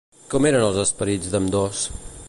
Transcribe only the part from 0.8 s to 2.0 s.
esperits d'ambdós?